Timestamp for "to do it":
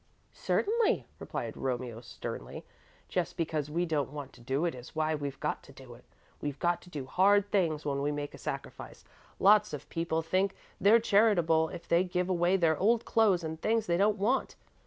4.33-4.73